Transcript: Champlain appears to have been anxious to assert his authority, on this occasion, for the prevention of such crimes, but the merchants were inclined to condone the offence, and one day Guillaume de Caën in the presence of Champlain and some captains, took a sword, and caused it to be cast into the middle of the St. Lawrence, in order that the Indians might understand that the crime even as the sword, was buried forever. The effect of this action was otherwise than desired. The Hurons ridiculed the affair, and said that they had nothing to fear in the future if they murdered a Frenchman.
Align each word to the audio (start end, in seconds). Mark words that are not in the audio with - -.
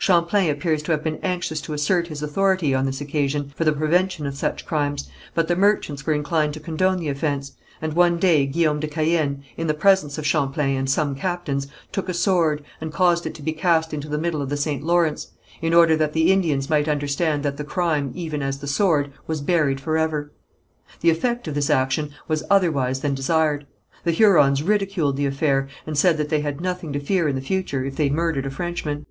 Champlain 0.00 0.50
appears 0.50 0.82
to 0.82 0.90
have 0.90 1.04
been 1.04 1.20
anxious 1.22 1.60
to 1.60 1.72
assert 1.72 2.08
his 2.08 2.20
authority, 2.20 2.74
on 2.74 2.84
this 2.84 3.00
occasion, 3.00 3.50
for 3.54 3.62
the 3.62 3.72
prevention 3.72 4.26
of 4.26 4.34
such 4.36 4.66
crimes, 4.66 5.08
but 5.34 5.46
the 5.46 5.54
merchants 5.54 6.04
were 6.04 6.14
inclined 6.14 6.52
to 6.54 6.58
condone 6.58 6.96
the 6.98 7.08
offence, 7.08 7.52
and 7.80 7.92
one 7.92 8.18
day 8.18 8.44
Guillaume 8.44 8.80
de 8.80 8.88
Caën 8.88 9.40
in 9.56 9.66
the 9.68 9.74
presence 9.74 10.18
of 10.18 10.26
Champlain 10.26 10.76
and 10.76 10.90
some 10.90 11.14
captains, 11.14 11.68
took 11.92 12.08
a 12.08 12.12
sword, 12.12 12.64
and 12.80 12.92
caused 12.92 13.24
it 13.24 13.36
to 13.36 13.42
be 13.42 13.52
cast 13.52 13.94
into 13.94 14.08
the 14.08 14.18
middle 14.18 14.42
of 14.42 14.48
the 14.48 14.56
St. 14.56 14.82
Lawrence, 14.82 15.28
in 15.62 15.72
order 15.72 15.96
that 15.96 16.12
the 16.12 16.32
Indians 16.32 16.68
might 16.68 16.88
understand 16.88 17.44
that 17.44 17.56
the 17.56 17.62
crime 17.62 18.10
even 18.16 18.42
as 18.42 18.58
the 18.58 18.66
sword, 18.66 19.12
was 19.28 19.40
buried 19.40 19.80
forever. 19.80 20.32
The 21.02 21.10
effect 21.10 21.46
of 21.46 21.54
this 21.54 21.70
action 21.70 22.10
was 22.26 22.42
otherwise 22.50 22.98
than 23.02 23.14
desired. 23.14 23.64
The 24.02 24.10
Hurons 24.10 24.60
ridiculed 24.60 25.16
the 25.16 25.26
affair, 25.26 25.68
and 25.86 25.96
said 25.96 26.16
that 26.16 26.30
they 26.30 26.40
had 26.40 26.60
nothing 26.60 26.92
to 26.94 26.98
fear 26.98 27.28
in 27.28 27.36
the 27.36 27.40
future 27.40 27.84
if 27.84 27.94
they 27.94 28.10
murdered 28.10 28.44
a 28.46 28.50
Frenchman. 28.50 29.06